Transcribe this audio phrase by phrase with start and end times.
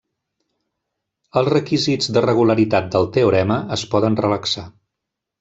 [1.41, 4.67] Els requisits de regularitat del teorema es poden relaxar.